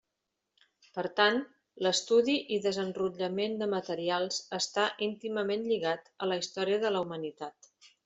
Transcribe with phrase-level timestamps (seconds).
[0.95, 1.37] Per tant,
[1.87, 7.75] l'estudi i desenrotllament de materials està íntimament lligat a la història de la humanitat.